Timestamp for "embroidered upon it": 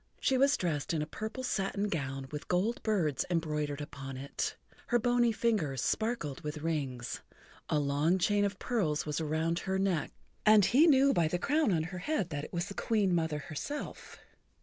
3.29-4.55